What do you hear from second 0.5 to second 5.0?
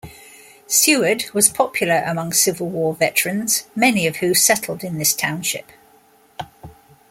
Seward was popular among Civil War veterans, many of who settled in